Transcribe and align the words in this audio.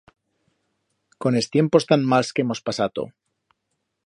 Con 1.21 1.33
es 1.41 1.47
tiempos 1.57 1.85
tan 1.91 2.01
mals 2.15 2.33
que 2.33 2.41
hemos 2.45 2.63
pasato... 2.71 3.03